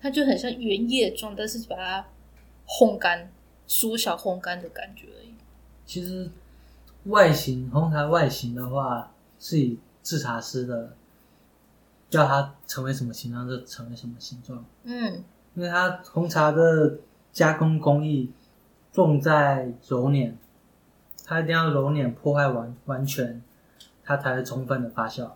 [0.00, 2.04] 它就很像原叶状，但是把它
[2.66, 3.30] 烘干、
[3.68, 5.32] 缩小、烘干的感觉而已。
[5.86, 6.28] 其实
[7.04, 10.96] 外形红茶外形的话，是以制茶师的
[12.12, 14.64] 叫它成为什么形状就成为什么形状。
[14.84, 16.98] 嗯，因为它红茶的
[17.32, 18.30] 加工工艺
[18.92, 20.38] 重在揉捻，
[21.24, 23.42] 它一定要揉捻破坏完完全，
[24.04, 25.30] 它才会充分的发酵。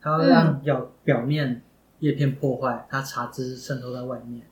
[0.00, 1.62] 它要让表表面。
[2.00, 4.46] 叶片破坏，它茶汁渗透在外面，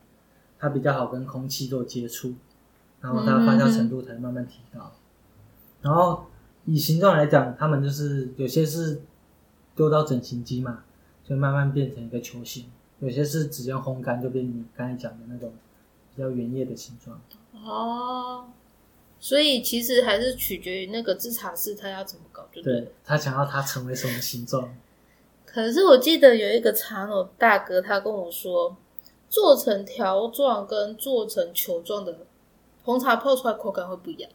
[0.58, 2.34] 它比较好跟空气做接触，
[3.00, 4.92] 然后它发酵程度才慢慢提高。
[5.80, 6.26] 然后
[6.66, 9.00] 以形状来讲，他们就是有些是
[9.74, 10.80] 丢到整形机嘛，
[11.28, 12.64] 所以慢慢变成一个球形；
[13.00, 15.52] 有些是直接烘干，就变你刚才讲的那种
[16.16, 17.20] 比较圆叶的形状。
[17.62, 18.46] 哦，
[19.20, 24.74] 所以其实还是取决于那个制茶师他要怎么搞，就对他想要它成为什么形状。
[25.44, 28.74] 可是我记得有一个茶农大哥，他跟我说，
[29.28, 32.16] 做成条状跟做成球状的
[32.84, 34.30] 红茶泡出来口感会不一样。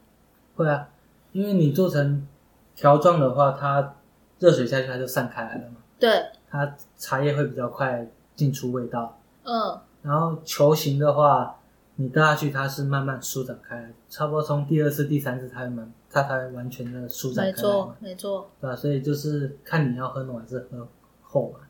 [0.55, 0.89] 会啊，
[1.31, 2.27] 因为你做成
[2.75, 3.95] 条状的话，它
[4.37, 5.77] 热水下去它就散开来了嘛。
[5.99, 9.19] 对，它茶叶会比较快进出味道。
[9.43, 9.77] 嗯。
[10.03, 11.59] 然后球形的话，
[11.95, 18.49] 你倒下去它是慢慢舒展开，差不多从第二次、第三次才慢，它才完全的舒展开没错，没错。
[18.61, 18.75] 对吧？
[18.75, 20.87] 所以就是看你要喝浓还是喝。
[21.35, 21.61] 厚嘛？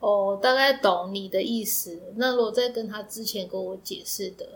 [0.00, 1.98] 哦，大概懂你的意思。
[2.16, 4.46] 那如果再跟他之前跟我解释的，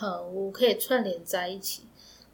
[0.00, 1.82] 嗯，我可以串联在一起。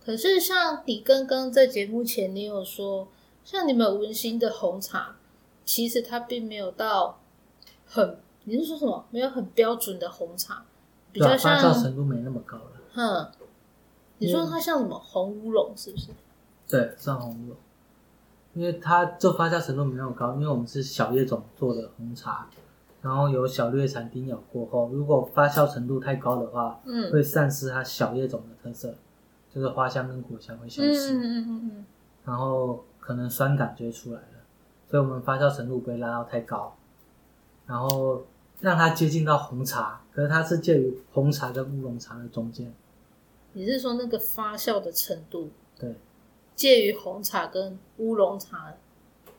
[0.04, 3.08] 可是像你刚刚在节目前，你有说，
[3.42, 5.16] 像你们文心的红茶，
[5.64, 7.18] 其实它并没有到
[7.86, 9.04] 很，你是说什么？
[9.10, 10.64] 没有很标准的红茶，
[11.12, 12.70] 比较像发酵程度没那么高了。
[12.92, 13.30] 哼，
[14.18, 16.08] 你说它像什么红乌龙，是不是？
[16.68, 17.56] 对，像红乌龙。
[18.54, 22.48] 因为它就发酵程度没有高，因为我们是小叶种做的红茶，
[23.02, 28.94] 然后有小绿蝉叮咬过后，如果发酵程度太高的话，嗯，会丧失它小叶种的特色，
[29.52, 31.84] 就是花香跟果香会消失，嗯嗯嗯嗯，
[32.24, 34.33] 然后可能酸感就会出来了，
[34.94, 36.72] 所以我们发酵程度不会拉到太高，
[37.66, 38.24] 然后
[38.60, 42.72] 让它接近到红茶，可是它是介于红茶跟乌龙茶的中间。
[43.54, 45.50] 你是说那个发酵的程度？
[45.76, 45.96] 对。
[46.54, 48.72] 介于红茶跟乌龙茶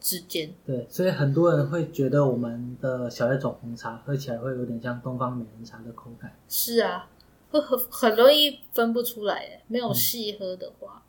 [0.01, 6.37] 之间，对，所以很多人会觉得我们的小叶种红茶喝起来会有点像东方美人茶的口感。
[6.49, 7.07] 是啊，
[7.51, 11.01] 会很很容易分不出来，诶，没有细喝的话，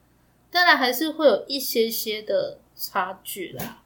[0.52, 3.82] 当然还是会有一些些的差距啦。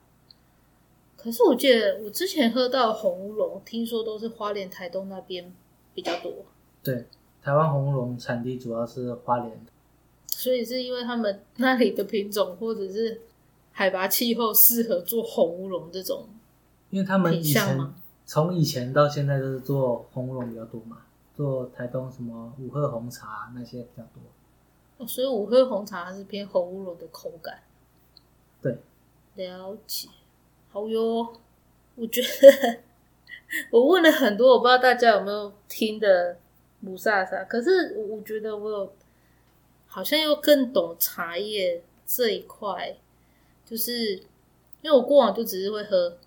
[1.21, 5.53] 可是我记得我之前喝到红乌龙，听说都是花莲、台东那边
[5.93, 6.33] 比较多。
[6.81, 7.05] 对，
[7.41, 9.65] 台湾红乌龙产地主要是花莲。
[10.27, 13.21] 所以是因为他们那里的品种，或者是
[13.71, 16.25] 海拔气候适合做红乌龙这种，
[16.89, 17.93] 因为他们以前
[18.25, 21.03] 从以前到现在都是做红乌龙比较多嘛，
[21.35, 24.23] 做台东什么五鹤红茶那些比较多。
[24.97, 27.59] 哦，所以五鹤红茶还是偏红乌龙的口感。
[28.59, 28.79] 对，
[29.35, 30.09] 了解。
[30.71, 31.33] 好哟，
[31.95, 32.79] 我觉得
[33.71, 36.37] 我问了很多，我不知道大家有没有听的
[36.79, 38.93] 母萨萨，可是我觉得我有。
[39.93, 42.95] 好像又更懂茶叶这一块，
[43.65, 44.13] 就是
[44.81, 46.17] 因为我过往就只是会喝，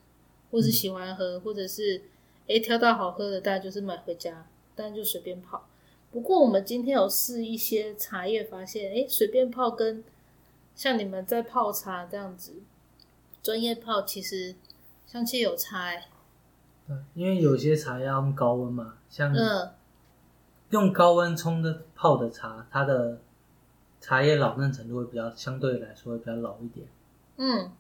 [0.51, 2.03] 或是喜欢喝，或者是
[2.47, 5.67] 诶挑到好喝的，大家就是买回家，当然就随便泡。
[6.13, 10.05] 不过我们今天有试一些茶叶，发现诶随便泡跟
[10.77, 12.57] 像你们在泡茶这样子
[13.45, 14.55] 专业泡，其实
[15.07, 15.93] 香气有差。
[16.89, 19.31] 对，因为有些茶要用高温嘛，像
[20.71, 23.19] 用高温冲的泡的茶，它的
[24.01, 26.87] 茶叶老嫩程度会比较相对来说会比较老一点，
[27.37, 27.71] 嗯，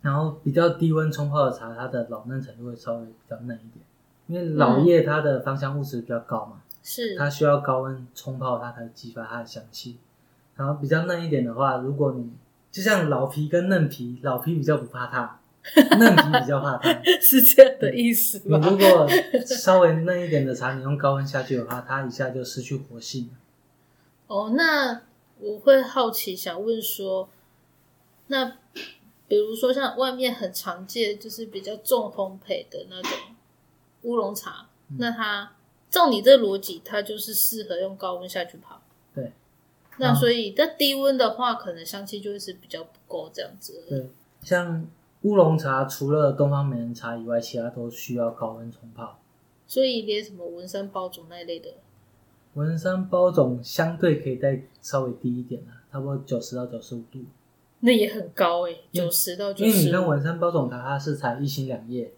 [0.00, 3.84] 然后比较低温冲泡的茶，它的老嫩程度会稍微比较嫩一点，
[4.26, 7.16] 因为老叶它的芳香物质比较高嘛，是。
[7.16, 9.98] 它需要高温冲泡它才激发它的香气。
[10.56, 12.32] 然后比较嫩一点的话，如果你
[12.72, 15.38] 就像老皮跟嫩皮，老皮比较不怕烫，
[16.00, 18.58] 嫩皮比较怕烫，是这样的意思吗？
[18.58, 19.08] 你如果
[19.46, 23.30] 稍微嫩一点的茶，你用高温下去的话，它一下就失去活性。
[24.26, 25.02] 哦，那。
[25.44, 27.28] 我会好奇想问说，
[28.28, 28.58] 那
[29.26, 33.10] 比如说像外面很常见，就是比较重烘焙的那种
[34.02, 35.56] 乌龙茶，那它
[35.90, 38.80] 照你这逻辑，它就是适合用高温下去泡。
[39.98, 40.06] 对。
[40.06, 43.84] 那所以在低温的话，可能香气就会是比较不够这样子。
[43.88, 44.10] 对，
[44.42, 44.86] 像
[45.22, 49.18] 乌龙茶，除了东方美人茶以外，其他都需要高温冲泡。
[49.66, 51.70] 所以连什么文山包种那一类的，
[52.54, 57.20] 文山包种相对可以再稍微低一点啦，差不多九十到九十五度。
[57.80, 59.70] 那也很高哎，九十到九十。
[59.70, 62.12] 因为你看文山包种茶，它是才一心两叶，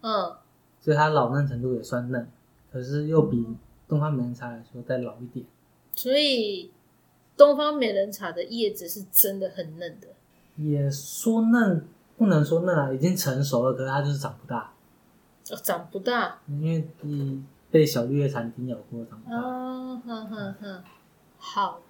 [0.00, 0.34] 嗯，
[0.80, 2.26] 所以它老嫩程度也算嫩，
[2.72, 3.46] 可是又比
[3.86, 5.44] 东方美人茶来说再老一点。
[5.94, 6.70] 所以
[7.36, 10.08] 东方美人茶的叶子是真的很嫩的。
[10.56, 14.72] 也说嫩不能说嫩啊，已经成熟了，可是它就是长不大。
[15.50, 19.36] 哦，长不大，因为你被小绿叶蝉叮咬过，长不大。
[19.36, 20.84] 哦，哼哼哼，
[21.38, 21.80] 好。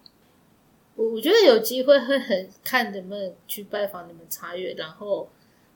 [0.97, 5.29] 我我觉得有机会会很看能不能去拜访你们茶园，然后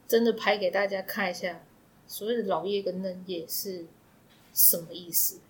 [0.06, 1.60] 真的拍给大家看一下，
[2.06, 3.84] 所谓的老叶跟嫩叶是
[4.52, 5.40] 什么意思？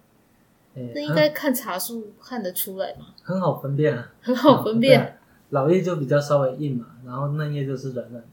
[0.94, 3.14] 那应该看茶树看得出来吗？
[3.22, 5.18] 很好分辨啊，很好分辨。
[5.50, 8.28] 老叶就比较稍微硬嘛，然后嫩叶就是软软的。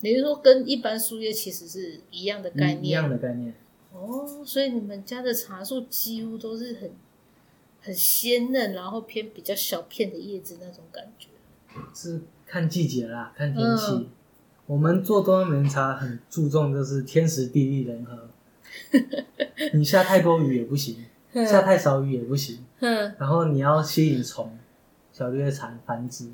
[0.00, 2.84] 你是说跟一般树叶其实是一样的概念？
[2.84, 3.54] 一样的概念。
[3.92, 6.90] 哦，所以你们家的茶树几乎都是很。
[7.82, 11.28] 很鲜嫩，然后偏比较小片的叶子那种感觉，
[11.94, 14.10] 是看季节啦，看天气。
[14.66, 18.28] 我们做多美人茶很注重就是天时地利人和，
[19.72, 22.64] 你下太多雨也不行，下太少雨也不行。
[22.80, 24.50] 嗯，然后你要吸引虫，
[25.12, 26.30] 小绿叶蝉繁殖，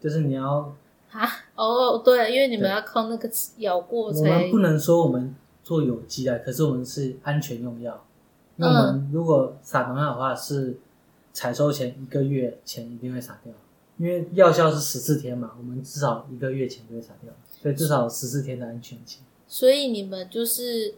[0.00, 0.74] 就是你要
[1.10, 4.20] 啊哦对，因为你们要靠那个咬过才。
[4.20, 8.04] 我们不能说我们做有机啊，可是我们是安全用药。
[8.56, 10.78] 那我们如果撒农药的话，是
[11.32, 13.52] 采收前一个月前一定会撒掉，
[13.96, 19.20] 因为药效是十四天嘛，我们至少一个月前就会撒掉，所以至少十四天的安全期。
[19.48, 20.94] 所以你们就是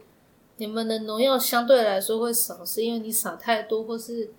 [0.57, 4.29] 你们的农药相对来说会少，是因为你撒太多或是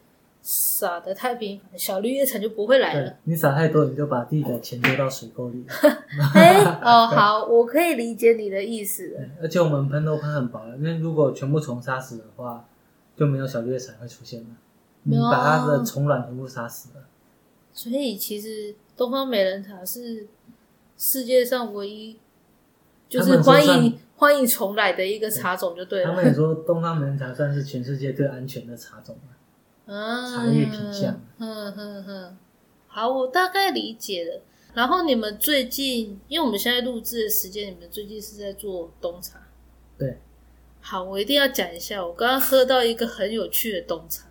[0.42, 3.16] 撒的太频繁，小绿叶蝉就不会来了。
[3.24, 5.64] 你撒太多，你就把地的钱丢到水沟里。
[6.34, 9.16] 哎哦， 好，我可以理解你的意思。
[9.40, 12.64] 而且我们喷都喷很薄，因为如果全部虫杀死的话。
[13.18, 14.46] 就没有小绿叶蝉会出现了，
[15.04, 17.02] 你把它的虫卵全部杀死了。
[17.72, 20.26] 所以其实东方美人茶是
[20.98, 22.18] 世界上唯一
[23.08, 26.06] 就是欢迎欢迎重来的一个茶种，就对了。
[26.06, 29.16] 他们也说东方美人茶算是全世界最安全的茶种
[29.86, 31.20] 啊，茶叶品相。
[31.38, 32.36] 嗯哼哼，
[32.86, 34.40] 好，我大概理解了。
[34.74, 39.38] 然后你们最近，因为我们现在录制的时间，你们最近是在做冬茶，
[39.98, 40.18] 对。
[40.80, 42.04] 好，我一定要讲一下。
[42.04, 44.26] 我刚刚喝到一个很有趣的冬茶，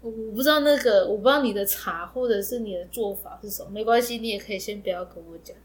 [0.00, 5.56] 我我不知道那个，我不知道你的茶或者是你的做法是什么，没关系，你也可以先不要跟我讲。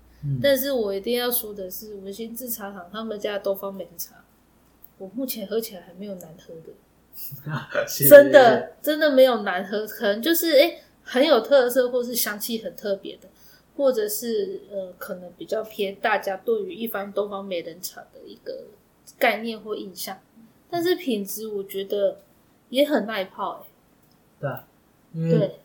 [0.42, 4.16] 但是我一定要说的是，文心制茶厂他们家的东方美人茶，
[4.98, 6.74] 我目前喝起来还没有难喝的，
[8.10, 13.30] 真的真的没有难喝，可能就是哎很有特色，或是香气很特别的，
[13.76, 18.66] 或者是呃可能比较偏大家对于一般东方美人茶的一个。
[19.18, 20.20] 概念或印象，
[20.70, 22.20] 但是品质我觉得
[22.70, 23.68] 也很耐泡哎。
[24.40, 24.68] 对啊，
[25.14, 25.60] 因为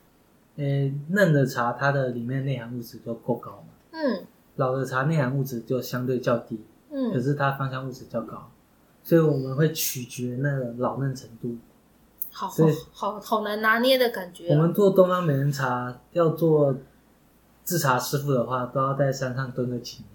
[0.57, 3.75] 呃嫩的茶它的里面内含物质都够高嘛。
[3.93, 4.27] 嗯。
[4.57, 6.61] 老的茶内含物质就相对较低。
[6.91, 7.13] 嗯。
[7.13, 8.51] 可是它芳香物质较高，
[9.03, 11.57] 所以我们会取决那个老嫩程度。
[12.31, 12.53] 好，
[12.93, 14.49] 好好难拿捏的感觉。
[14.49, 16.75] 我们做东方美人茶要做
[17.65, 20.07] 制茶师傅的话，都要在山上蹲个几年。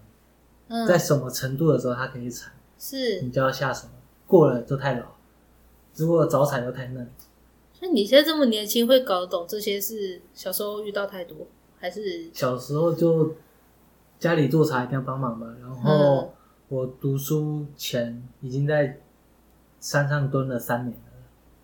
[0.67, 0.87] 嗯。
[0.87, 2.51] 在什么程度的时候，它可以采？
[2.77, 3.87] 是你就要下手，
[4.25, 5.05] 过了就太老，
[5.95, 7.09] 如果早采又太嫩。
[7.73, 9.79] 所以你现在这么年轻，会搞得懂这些？
[9.79, 11.47] 是小时候遇到太多，
[11.77, 13.33] 还是小时候就
[14.19, 15.55] 家里做茶一定要帮忙嘛？
[15.61, 16.33] 然后
[16.67, 18.99] 我读书前已经在
[19.79, 21.03] 山上蹲了三年了。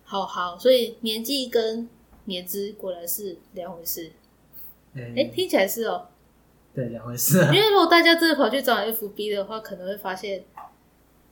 [0.02, 1.88] 好好，所以年纪跟
[2.24, 4.10] 年资果然是两回事。
[4.94, 6.08] 哎，听起来是哦。
[6.74, 7.38] 对，两回事。
[7.54, 10.44] 因为如果大家真的跑去找 FB 的话，可能会发现。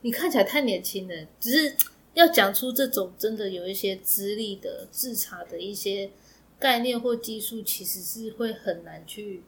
[0.01, 1.75] 你看起来太年轻了，只是
[2.13, 6.11] 要讲出这种真的有一些资历的制茶的一些
[6.59, 9.41] 概念或技术，其实是会很难去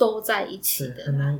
[0.00, 1.38] 都在一起的，很难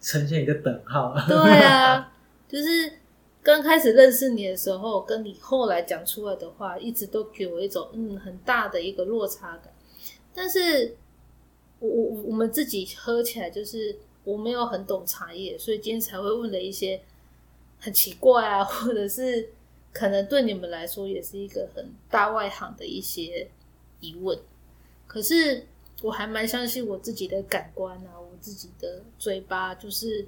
[0.00, 1.16] 呈现一个等号。
[1.26, 2.12] 对啊，
[2.46, 2.92] 就是
[3.42, 9.72] 刚开始认识你的时候，跟你后来讲出来的话，一直都给我一种嗯很大的一个落差感。
[10.34, 10.94] 但是
[11.78, 17.00] 我我我们自己喝起来，就是我没有很懂茶叶，所以今天才会问了一些。
[17.84, 19.50] 很奇怪啊，或者是
[19.92, 23.48] 可能对你们来说也是一个很大外行的一些
[23.98, 24.38] 疑问。
[25.08, 25.66] 可是
[26.02, 30.26] 我还蛮相信我自己的感官啊，我自己的嘴巴，就是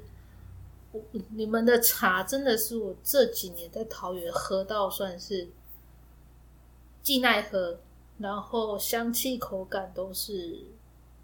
[0.92, 5.48] 我你们的茶真的是我这几年在桃园喝到算是
[7.02, 7.80] 既耐喝，
[8.18, 10.60] 然后香气口感都是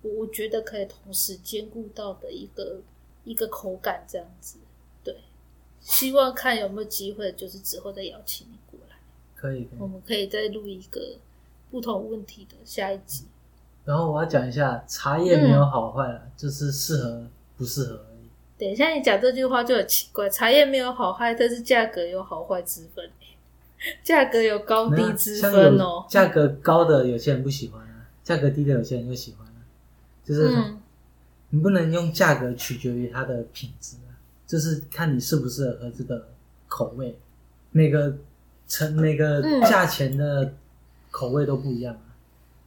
[0.03, 2.81] 我我觉得可以同时兼顾到的一个
[3.23, 4.59] 一个口感这样子。
[5.05, 5.17] 对，
[5.81, 8.97] 希望看有没有机会，就是之后再邀请你过来，
[9.37, 9.79] 可以可以。
[9.79, 11.17] 我们可以再录一个
[11.71, 13.27] 不同问题的下一集。
[13.85, 17.26] 然后我要讲一下，茶叶没有好坏了，就是适合
[17.57, 18.28] 不适合而已。
[18.59, 20.28] 等一下，你讲这句话就很奇怪。
[20.28, 23.11] 茶叶没有好坏，但是价格有好坏之分，
[24.05, 26.05] 价格有高低之分哦。
[26.09, 29.59] 价格高的有些人不喜欢啊，价格低的有些人又喜欢啊，
[30.24, 30.81] 就是嗯
[31.53, 34.14] 你不能用价格取决于它的品质啊，
[34.47, 36.28] 就是看你适不适合喝这个
[36.68, 37.18] 口味，
[37.72, 38.14] 每个
[38.68, 40.53] 成每个嗯价钱的
[41.11, 42.10] 口味都不一样啊。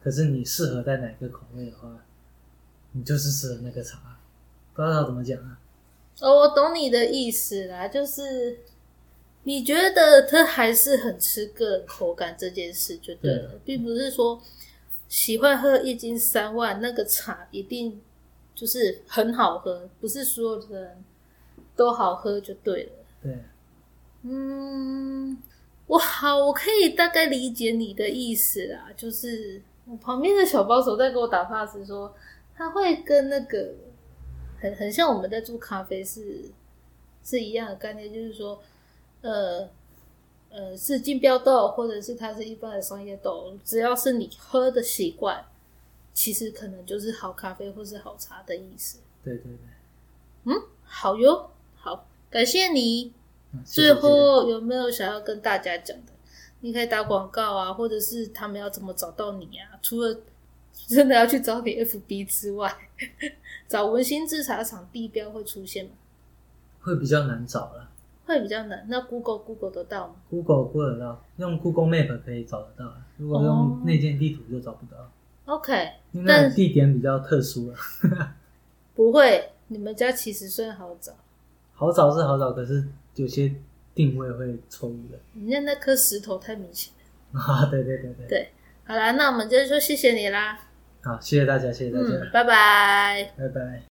[0.04, 2.04] 可是你适合在哪个口味的话，
[2.92, 4.18] 你就是适合那个茶，
[4.74, 5.58] 不知道怎么讲啊。
[6.20, 8.58] 哦，我懂你的意思啦，就是
[9.44, 14.40] 你觉得它还是很吃个人口感这件事就对了，对并不是说
[15.08, 18.00] 喜欢喝一斤三万那个茶一定
[18.54, 21.04] 就是很好喝，不是所有的人
[21.74, 22.92] 都好喝就对了。
[23.22, 23.38] 对，
[24.22, 25.36] 嗯，
[25.86, 28.90] 我好，我可以大概理解你的意思啦。
[28.96, 32.14] 就是我旁边的小帮手在给我打 pass 说，
[32.54, 33.74] 他会跟那个
[34.58, 36.50] 很很像我们在做咖啡是
[37.22, 38.62] 是一样的概念，就是说，
[39.20, 39.68] 呃
[40.50, 45.44] 呃，是竞标豆或者是它是一般的商业豆，只要是你喝的习惯，
[46.12, 49.00] 其实可能就是好咖啡或是好茶的意思。
[49.22, 49.58] 对对对。
[50.44, 53.12] 嗯好哟，好，感谢你。
[53.52, 56.12] 嗯谢谢最后有没有想要跟大家讲的？
[56.64, 59.78] 你可以打广告啊，或者是他们要怎么找到你啊？
[59.82, 60.18] 除了
[60.72, 62.74] 真的要去找你 FB 之外，
[63.68, 65.90] 找文心制茶厂地标会出现吗？
[66.80, 67.90] 会比较难找了。
[68.24, 68.86] 会比较难。
[68.88, 73.06] 那 Google Google 得到吗？Google 估得到，用 Google Map 可以找得到啊。
[73.18, 74.96] 如果哦用内建地图就找不到
[75.44, 78.34] ，OK，因为那但地点比较特殊啊。
[78.96, 79.50] 不会。
[79.68, 81.12] 你们家其实算好找，
[81.74, 82.86] 好找是好找，可是
[83.16, 83.54] 有些
[83.94, 85.18] 定位会错误的。
[85.34, 86.92] 人家那颗石头太明显
[87.32, 87.40] 了。
[87.40, 88.26] 啊，对对对对。
[88.28, 88.48] 对，
[88.84, 90.58] 好啦，那我们今天说谢谢你啦，
[91.02, 93.32] 好，谢谢大家，谢谢大家，嗯，拜拜。
[93.36, 93.93] 拜拜。